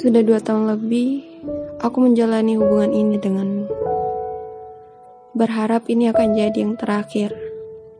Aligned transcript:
Sudah 0.00 0.24
dua 0.24 0.40
tahun 0.40 0.64
lebih, 0.64 1.20
aku 1.76 2.00
menjalani 2.00 2.56
hubungan 2.56 2.88
ini 2.88 3.20
denganmu. 3.20 3.68
Berharap 5.36 5.92
ini 5.92 6.08
akan 6.08 6.40
jadi 6.40 6.56
yang 6.56 6.80
terakhir 6.80 7.36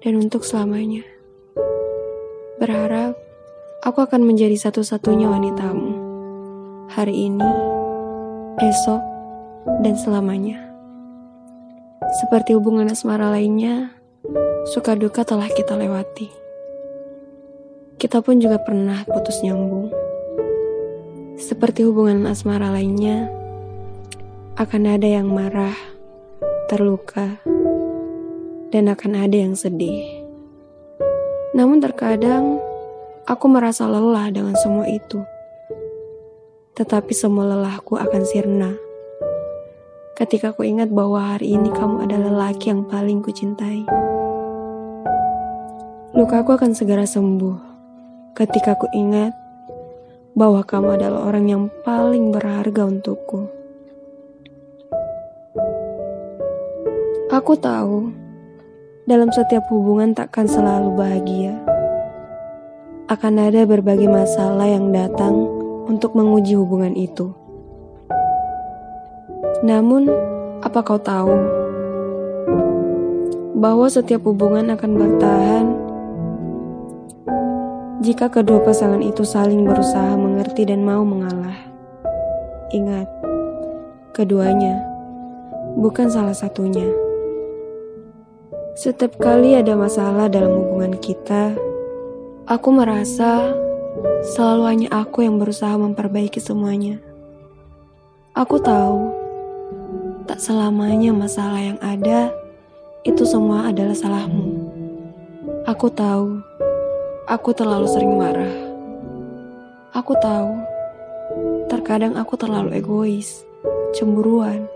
dan 0.00 0.16
untuk 0.16 0.40
selamanya. 0.40 1.04
Berharap 2.56 3.12
aku 3.84 4.08
akan 4.08 4.24
menjadi 4.24 4.56
satu-satunya 4.56 5.28
wanitamu. 5.28 5.92
Hari 6.96 7.28
ini, 7.28 7.52
esok, 8.56 9.02
dan 9.84 9.92
selamanya. 9.92 10.64
Seperti 12.24 12.56
hubungan 12.56 12.88
asmara 12.88 13.28
lainnya, 13.28 13.92
suka 14.72 14.96
duka 14.96 15.28
telah 15.28 15.52
kita 15.52 15.76
lewati. 15.76 16.32
Kita 18.00 18.24
pun 18.24 18.40
juga 18.40 18.56
pernah 18.64 19.04
putus 19.04 19.44
nyambung. 19.44 20.11
Seperti 21.36 21.84
hubungan 21.84 22.24
asmara 22.28 22.72
lainnya, 22.72 23.28
akan 24.56 24.82
ada 24.84 25.08
yang 25.08 25.28
marah, 25.32 25.76
terluka, 26.68 27.40
dan 28.72 28.88
akan 28.88 29.12
ada 29.16 29.36
yang 29.36 29.56
sedih. 29.56 30.24
Namun 31.52 31.84
terkadang 31.84 32.60
aku 33.28 33.46
merasa 33.48 33.84
lelah 33.84 34.32
dengan 34.32 34.56
semua 34.56 34.88
itu. 34.88 35.20
Tetapi 36.72 37.12
semua 37.12 37.44
lelahku 37.52 38.00
akan 38.00 38.22
sirna 38.24 38.72
ketika 40.22 40.54
ku 40.54 40.62
ingat 40.62 40.92
bahwa 40.92 41.34
hari 41.34 41.56
ini 41.56 41.72
kamu 41.72 42.06
adalah 42.06 42.48
laki 42.48 42.70
yang 42.70 42.86
paling 42.86 43.24
kucintai. 43.24 43.82
Lukaku 46.14 46.54
akan 46.54 46.76
segera 46.76 47.08
sembuh 47.08 47.56
ketika 48.36 48.76
ku 48.76 48.86
ingat 48.92 49.41
bahwa 50.32 50.64
kamu 50.64 50.96
adalah 50.96 51.28
orang 51.28 51.46
yang 51.48 51.64
paling 51.84 52.32
berharga 52.32 52.88
untukku. 52.88 53.48
Aku 57.32 57.56
tahu, 57.56 58.12
dalam 59.08 59.32
setiap 59.32 59.64
hubungan 59.72 60.12
takkan 60.12 60.44
selalu 60.44 60.92
bahagia. 60.96 61.56
Akan 63.08 63.40
ada 63.40 63.64
berbagai 63.68 64.08
masalah 64.08 64.68
yang 64.68 64.92
datang 64.92 65.48
untuk 65.88 66.16
menguji 66.16 66.56
hubungan 66.56 66.96
itu. 66.96 67.32
Namun, 69.64 70.08
apa 70.64 70.80
kau 70.80 71.00
tahu 71.00 71.34
bahwa 73.58 73.86
setiap 73.86 74.24
hubungan 74.24 74.72
akan 74.74 74.90
bertahan 74.96 75.66
jika 78.02 78.26
kedua 78.26 78.58
pasangan 78.66 78.98
itu 78.98 79.22
saling 79.22 79.62
berusaha 79.62 80.18
mengerti 80.18 80.66
dan 80.66 80.82
mau 80.82 81.06
mengalah? 81.06 81.54
Ingat, 82.74 83.06
keduanya 84.10 84.82
bukan 85.78 86.10
salah 86.10 86.34
satunya. 86.34 86.90
Setiap 88.74 89.16
kali 89.22 89.54
ada 89.54 89.78
masalah 89.78 90.26
dalam 90.26 90.50
hubungan 90.50 90.98
kita, 90.98 91.54
aku 92.50 92.68
merasa 92.74 93.54
selalu 94.34 94.62
hanya 94.66 94.88
aku 94.90 95.22
yang 95.22 95.38
berusaha 95.38 95.78
memperbaiki 95.78 96.42
semuanya. 96.42 96.98
Aku 98.34 98.58
tahu 98.58 99.22
Tak 100.22 100.38
selamanya 100.38 101.10
masalah 101.10 101.58
yang 101.58 101.78
ada 101.82 102.30
itu 103.02 103.26
semua 103.26 103.68
adalah 103.68 103.92
salahmu. 103.92 104.54
Aku 105.66 105.90
tahu, 105.90 106.38
aku 107.26 107.54
terlalu 107.54 107.86
sering 107.86 108.18
marah. 108.18 108.54
Aku 109.94 110.16
tahu, 110.18 110.52
terkadang 111.70 112.18
aku 112.18 112.34
terlalu 112.34 112.74
egois, 112.74 113.46
cemburuan. 113.94 114.66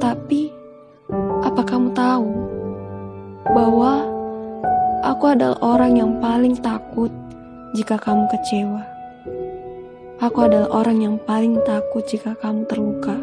Tapi, 0.00 0.48
apa 1.44 1.60
kamu 1.66 1.92
tahu 1.92 2.30
bahwa 3.52 4.06
aku 5.04 5.24
adalah 5.34 5.58
orang 5.60 5.98
yang 5.98 6.12
paling 6.22 6.56
takut 6.56 7.12
jika 7.76 8.00
kamu 8.00 8.24
kecewa? 8.30 8.82
Aku 10.20 10.44
adalah 10.44 10.68
orang 10.84 10.98
yang 11.00 11.16
paling 11.24 11.56
takut 11.64 12.04
jika 12.08 12.36
kamu 12.40 12.64
terluka. 12.68 13.16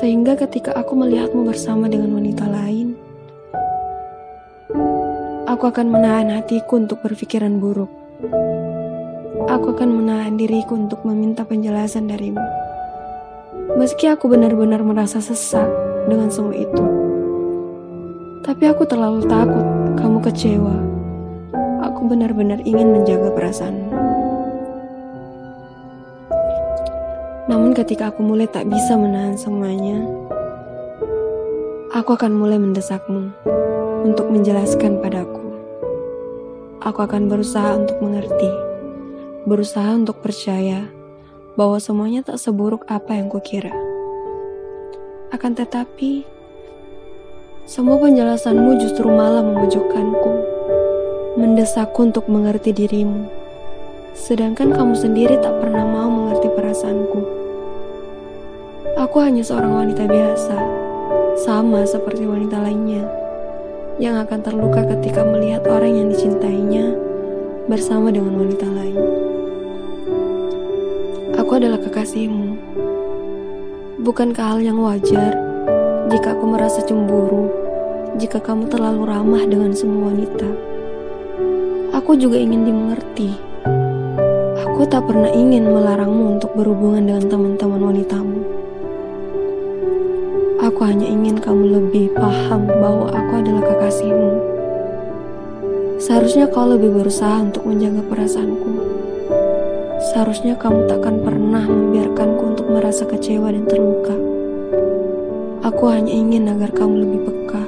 Sehingga 0.00 0.36
ketika 0.36 0.74
aku 0.76 0.96
melihatmu 0.98 1.48
bersama 1.48 1.88
dengan 1.88 2.12
wanita 2.18 2.44
lain, 2.44 3.07
aku 5.58 5.74
akan 5.74 5.90
menahan 5.90 6.30
hatiku 6.38 6.78
untuk 6.78 7.02
berpikiran 7.02 7.58
buruk. 7.58 7.90
Aku 9.50 9.74
akan 9.74 9.90
menahan 9.90 10.38
diriku 10.38 10.78
untuk 10.78 11.02
meminta 11.02 11.42
penjelasan 11.42 12.06
darimu. 12.06 12.38
Meski 13.74 14.06
aku 14.06 14.30
benar-benar 14.30 14.86
merasa 14.86 15.18
sesak 15.18 15.66
dengan 16.06 16.30
semua 16.30 16.54
itu. 16.54 16.84
Tapi 18.46 18.70
aku 18.70 18.86
terlalu 18.86 19.26
takut 19.26 19.66
kamu 19.98 20.18
kecewa. 20.30 20.78
Aku 21.90 22.06
benar-benar 22.06 22.62
ingin 22.62 22.94
menjaga 22.94 23.34
perasaanmu. 23.34 23.90
Namun 27.50 27.74
ketika 27.74 28.14
aku 28.14 28.22
mulai 28.22 28.46
tak 28.46 28.70
bisa 28.70 28.94
menahan 28.94 29.34
semuanya, 29.34 30.06
aku 31.90 32.14
akan 32.14 32.30
mulai 32.30 32.62
mendesakmu 32.62 33.34
untuk 34.06 34.30
menjelaskan 34.30 35.02
padaku. 35.02 35.47
Aku 36.88 37.04
akan 37.04 37.28
berusaha 37.28 37.76
untuk 37.76 38.00
mengerti, 38.00 38.48
berusaha 39.44 39.92
untuk 39.92 40.24
percaya 40.24 40.88
bahwa 41.52 41.76
semuanya 41.76 42.24
tak 42.24 42.40
seburuk 42.40 42.88
apa 42.88 43.12
yang 43.12 43.28
kukira. 43.28 43.76
Akan 45.28 45.52
tetapi, 45.52 46.24
semua 47.68 48.00
penjelasanmu 48.00 48.80
justru 48.80 49.04
malah 49.04 49.44
memojokkanku, 49.44 50.32
mendesakku 51.36 52.08
untuk 52.08 52.24
mengerti 52.24 52.72
dirimu, 52.72 53.28
sedangkan 54.16 54.72
kamu 54.72 54.96
sendiri 54.96 55.36
tak 55.44 55.60
pernah 55.60 55.84
mau 55.84 56.08
mengerti 56.08 56.48
perasaanku. 56.48 57.20
Aku 58.96 59.20
hanya 59.20 59.44
seorang 59.44 59.76
wanita 59.76 60.08
biasa, 60.08 60.56
sama 61.36 61.84
seperti 61.84 62.24
wanita 62.24 62.64
lainnya, 62.64 63.27
yang 63.98 64.14
akan 64.14 64.40
terluka 64.46 64.86
ketika 64.94 65.26
melihat 65.26 65.66
orang 65.66 65.90
yang 65.90 66.08
dicintainya 66.14 66.94
bersama 67.66 68.14
dengan 68.14 68.38
wanita 68.38 68.66
lain. 68.70 68.98
Aku 71.34 71.50
adalah 71.58 71.82
kekasihmu. 71.82 72.54
Bukankah 73.98 74.54
hal 74.54 74.60
yang 74.62 74.78
wajar 74.78 75.34
jika 76.14 76.38
aku 76.38 76.46
merasa 76.46 76.78
cemburu 76.86 77.50
jika 78.22 78.38
kamu 78.38 78.70
terlalu 78.70 79.02
ramah 79.02 79.42
dengan 79.42 79.74
semua 79.74 80.14
wanita? 80.14 80.48
Aku 81.98 82.14
juga 82.14 82.38
ingin 82.38 82.70
dimengerti. 82.70 83.34
Aku 84.62 84.86
tak 84.86 85.10
pernah 85.10 85.34
ingin 85.34 85.66
melarangmu 85.66 86.38
untuk 86.38 86.54
berhubungan 86.54 87.02
dengan 87.02 87.26
teman-teman 87.26 87.82
wanitamu. 87.82 88.57
Aku 90.68 90.84
hanya 90.84 91.08
ingin 91.08 91.40
kamu 91.40 91.80
lebih 91.80 92.12
paham 92.12 92.68
bahwa 92.68 93.08
aku 93.08 93.40
adalah 93.40 93.72
kekasihmu. 93.72 94.32
Seharusnya 95.96 96.44
kau 96.44 96.68
lebih 96.68 96.92
berusaha 96.92 97.40
untuk 97.40 97.64
menjaga 97.64 98.04
perasaanku. 98.04 98.72
Seharusnya 100.12 100.60
kamu 100.60 100.84
takkan 100.84 101.24
pernah 101.24 101.64
membiarkanku 101.64 102.42
untuk 102.52 102.68
merasa 102.68 103.08
kecewa 103.08 103.48
dan 103.48 103.64
terluka. 103.64 104.12
Aku 105.64 105.88
hanya 105.88 106.12
ingin 106.12 106.52
agar 106.52 106.68
kamu 106.76 107.00
lebih 107.00 107.20
peka. 107.24 107.64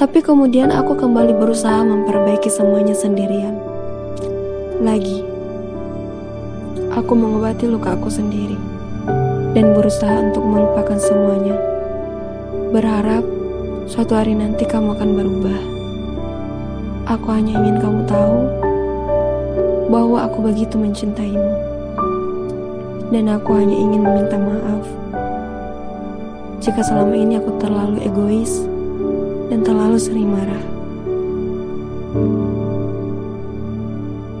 Tapi 0.00 0.24
kemudian 0.24 0.72
aku 0.72 0.96
kembali 0.96 1.36
berusaha 1.36 1.84
memperbaiki 1.84 2.48
semuanya 2.48 2.96
sendirian. 2.96 3.60
Lagi, 4.80 5.20
aku 6.96 7.12
mengobati 7.12 7.68
luka 7.68 7.92
aku 7.92 8.08
sendiri 8.08 8.71
dan 9.52 9.76
berusaha 9.76 10.32
untuk 10.32 10.44
melupakan 10.44 10.96
semuanya. 10.96 11.56
Berharap 12.72 13.24
suatu 13.88 14.16
hari 14.16 14.36
nanti 14.36 14.64
kamu 14.64 14.96
akan 14.96 15.10
berubah. 15.12 15.60
Aku 17.12 17.26
hanya 17.32 17.60
ingin 17.60 17.76
kamu 17.80 18.00
tahu 18.08 18.38
bahwa 19.92 20.24
aku 20.24 20.38
begitu 20.48 20.80
mencintaimu. 20.80 21.52
Dan 23.12 23.28
aku 23.28 23.52
hanya 23.60 23.76
ingin 23.76 24.00
meminta 24.00 24.40
maaf 24.40 25.02
jika 26.62 26.78
selama 26.78 27.18
ini 27.18 27.42
aku 27.42 27.58
terlalu 27.58 27.98
egois 28.06 28.62
dan 29.50 29.66
terlalu 29.66 29.98
sering 29.98 30.30
marah. 30.30 30.81